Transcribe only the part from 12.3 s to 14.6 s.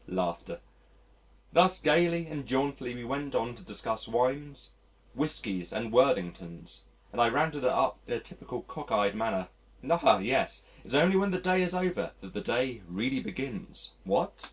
the day really begins what?"